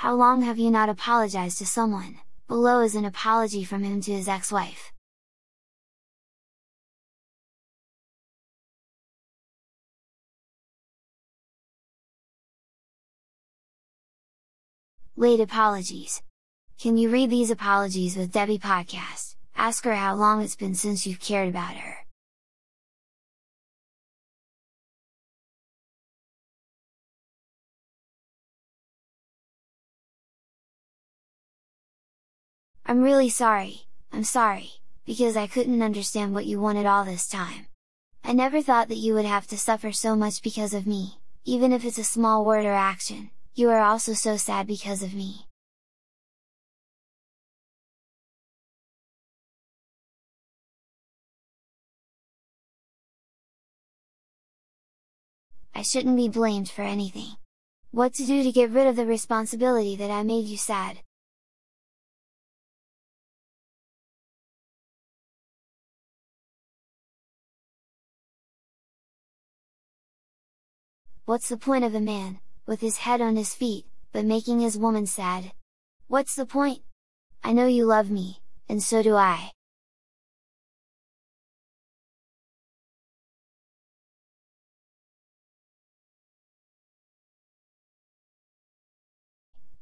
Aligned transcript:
How 0.00 0.14
long 0.14 0.40
have 0.40 0.58
you 0.58 0.70
not 0.70 0.88
apologized 0.88 1.58
to 1.58 1.66
someone? 1.66 2.20
Below 2.48 2.80
is 2.80 2.94
an 2.94 3.04
apology 3.04 3.64
from 3.64 3.82
him 3.82 4.00
to 4.00 4.12
his 4.12 4.28
ex-wife. 4.28 4.92
Late 15.16 15.40
apologies. 15.40 16.22
Can 16.80 16.96
you 16.96 17.10
read 17.10 17.28
these 17.28 17.50
apologies 17.50 18.16
with 18.16 18.32
Debbie 18.32 18.58
podcast? 18.58 19.34
Ask 19.54 19.84
her 19.84 19.96
how 19.96 20.14
long 20.14 20.40
it's 20.40 20.56
been 20.56 20.74
since 20.74 21.06
you've 21.06 21.20
cared 21.20 21.50
about 21.50 21.74
her. 21.74 21.89
I'm 32.90 33.02
really 33.02 33.28
sorry, 33.28 33.82
I'm 34.12 34.24
sorry, 34.24 34.70
because 35.06 35.36
I 35.36 35.46
couldn't 35.46 35.80
understand 35.80 36.34
what 36.34 36.46
you 36.46 36.60
wanted 36.60 36.86
all 36.86 37.04
this 37.04 37.28
time. 37.28 37.66
I 38.24 38.32
never 38.32 38.62
thought 38.62 38.88
that 38.88 38.96
you 38.96 39.14
would 39.14 39.24
have 39.24 39.46
to 39.46 39.56
suffer 39.56 39.92
so 39.92 40.16
much 40.16 40.42
because 40.42 40.74
of 40.74 40.88
me, 40.88 41.20
even 41.44 41.72
if 41.72 41.84
it's 41.84 41.98
a 41.98 42.02
small 42.02 42.44
word 42.44 42.64
or 42.64 42.72
action, 42.72 43.30
you 43.54 43.70
are 43.70 43.78
also 43.78 44.12
so 44.12 44.36
sad 44.36 44.66
because 44.66 45.04
of 45.04 45.14
me. 45.14 45.46
I 55.72 55.82
shouldn't 55.82 56.16
be 56.16 56.28
blamed 56.28 56.68
for 56.68 56.82
anything. 56.82 57.36
What 57.92 58.14
to 58.14 58.26
do 58.26 58.42
to 58.42 58.50
get 58.50 58.70
rid 58.70 58.88
of 58.88 58.96
the 58.96 59.06
responsibility 59.06 59.94
that 59.94 60.10
I 60.10 60.24
made 60.24 60.46
you 60.46 60.56
sad? 60.56 61.02
What's 71.30 71.48
the 71.48 71.56
point 71.56 71.84
of 71.84 71.94
a 71.94 72.00
man, 72.00 72.40
with 72.66 72.80
his 72.80 72.96
head 72.96 73.20
on 73.20 73.36
his 73.36 73.54
feet, 73.54 73.86
but 74.10 74.24
making 74.24 74.58
his 74.58 74.76
woman 74.76 75.06
sad? 75.06 75.52
What's 76.08 76.34
the 76.34 76.44
point? 76.44 76.82
I 77.44 77.52
know 77.52 77.68
you 77.68 77.84
love 77.86 78.10
me, 78.10 78.40
and 78.68 78.82
so 78.82 79.00
do 79.00 79.14
I. 79.14 79.52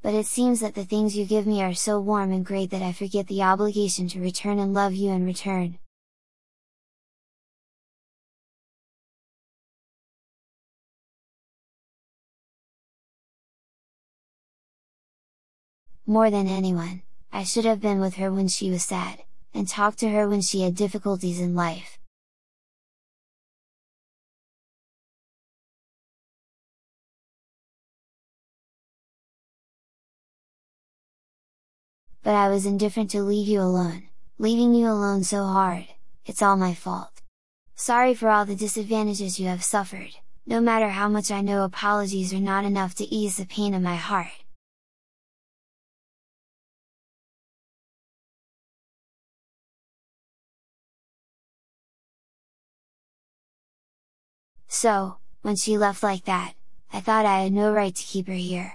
But 0.02 0.12
it 0.12 0.26
seems 0.26 0.60
that 0.60 0.74
the 0.74 0.84
things 0.84 1.16
you 1.16 1.24
give 1.24 1.46
me 1.46 1.62
are 1.62 1.72
so 1.72 1.98
warm 1.98 2.30
and 2.30 2.44
great 2.44 2.68
that 2.72 2.82
I 2.82 2.92
forget 2.92 3.26
the 3.26 3.42
obligation 3.42 4.06
to 4.08 4.20
return 4.20 4.58
and 4.58 4.74
love 4.74 4.92
you 4.92 5.12
in 5.12 5.24
return. 5.24 5.78
More 16.08 16.30
than 16.30 16.48
anyone, 16.48 17.02
I 17.30 17.44
should 17.44 17.66
have 17.66 17.82
been 17.82 18.00
with 18.00 18.14
her 18.14 18.32
when 18.32 18.48
she 18.48 18.70
was 18.70 18.82
sad, 18.82 19.24
and 19.52 19.68
talked 19.68 19.98
to 19.98 20.08
her 20.08 20.26
when 20.26 20.40
she 20.40 20.62
had 20.62 20.74
difficulties 20.74 21.38
in 21.38 21.54
life. 21.54 21.98
But 32.22 32.34
I 32.34 32.48
was 32.48 32.64
indifferent 32.64 33.10
to 33.10 33.22
leave 33.22 33.46
you 33.46 33.60
alone, 33.60 34.04
leaving 34.38 34.74
you 34.74 34.86
alone 34.88 35.24
so 35.24 35.44
hard, 35.44 35.88
it's 36.24 36.40
all 36.40 36.56
my 36.56 36.72
fault. 36.72 37.20
Sorry 37.74 38.14
for 38.14 38.30
all 38.30 38.46
the 38.46 38.56
disadvantages 38.56 39.38
you 39.38 39.48
have 39.48 39.62
suffered, 39.62 40.16
no 40.46 40.58
matter 40.58 40.88
how 40.88 41.10
much 41.10 41.30
I 41.30 41.42
know 41.42 41.64
apologies 41.64 42.32
are 42.32 42.40
not 42.40 42.64
enough 42.64 42.94
to 42.94 43.14
ease 43.14 43.36
the 43.36 43.44
pain 43.44 43.74
in 43.74 43.82
my 43.82 43.96
heart. 43.96 44.47
So, 54.80 55.16
when 55.42 55.56
she 55.56 55.76
left 55.76 56.04
like 56.04 56.26
that, 56.26 56.54
I 56.92 57.00
thought 57.00 57.26
I 57.26 57.40
had 57.40 57.52
no 57.52 57.72
right 57.72 57.92
to 57.92 58.04
keep 58.04 58.28
her 58.28 58.32
here. 58.32 58.74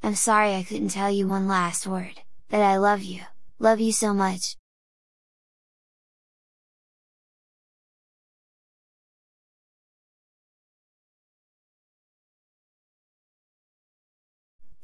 I'm 0.00 0.14
sorry 0.14 0.54
I 0.54 0.62
couldn't 0.62 0.90
tell 0.90 1.10
you 1.10 1.26
one 1.26 1.48
last 1.48 1.88
word, 1.88 2.20
that 2.50 2.62
I 2.62 2.76
love 2.76 3.02
you, 3.02 3.22
love 3.58 3.80
you 3.80 3.90
so 3.90 4.14
much, 4.14 4.54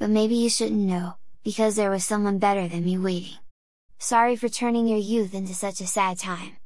but 0.00 0.08
maybe 0.08 0.34
you 0.34 0.48
shouldn't 0.48 0.80
know, 0.80 1.16
because 1.44 1.76
there 1.76 1.90
was 1.90 2.04
someone 2.04 2.38
better 2.38 2.66
than 2.66 2.82
me 2.82 2.96
waiting. 2.96 3.36
Sorry 3.98 4.34
for 4.34 4.48
turning 4.48 4.88
your 4.88 4.98
youth 4.98 5.34
into 5.34 5.54
such 5.54 5.78
a 5.82 5.86
sad 5.86 6.18
time. 6.18 6.56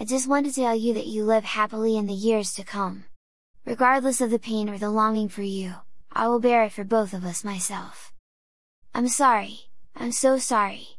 I 0.00 0.04
just 0.04 0.28
want 0.28 0.46
to 0.46 0.52
tell 0.52 0.76
you 0.76 0.94
that 0.94 1.08
you 1.08 1.24
live 1.24 1.42
happily 1.42 1.96
in 1.96 2.06
the 2.06 2.12
years 2.12 2.54
to 2.54 2.62
come. 2.62 3.06
Regardless 3.64 4.20
of 4.20 4.30
the 4.30 4.38
pain 4.38 4.68
or 4.68 4.78
the 4.78 4.88
longing 4.88 5.28
for 5.28 5.42
you, 5.42 5.74
I 6.12 6.28
will 6.28 6.38
bear 6.38 6.62
it 6.62 6.72
for 6.72 6.84
both 6.84 7.12
of 7.12 7.24
us 7.24 7.42
myself. 7.42 8.12
I'm 8.94 9.08
sorry, 9.08 9.62
I'm 9.96 10.12
so 10.12 10.38
sorry, 10.38 10.97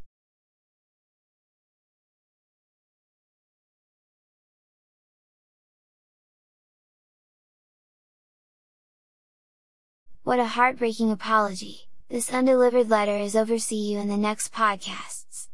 What 10.29 10.37
a 10.37 10.45
heartbreaking 10.45 11.09
apology! 11.09 11.89
This 12.07 12.31
undelivered 12.31 12.87
letter 12.87 13.17
is 13.17 13.35
over 13.35 13.57
see 13.57 13.91
you 13.91 13.97
in 13.97 14.09
the 14.09 14.15
next 14.15 14.53
podcasts. 14.53 15.47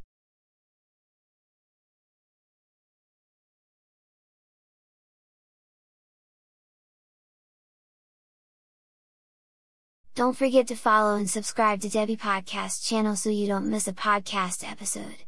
Don't 10.13 10.35
forget 10.35 10.67
to 10.67 10.75
follow 10.75 11.15
and 11.15 11.29
subscribe 11.29 11.79
to 11.79 11.87
Debbie 11.87 12.17
Podcast 12.17 12.85
channel 12.85 13.15
so 13.15 13.29
you 13.29 13.47
don't 13.47 13.69
miss 13.69 13.87
a 13.87 13.93
podcast 13.93 14.69
episode. 14.69 15.23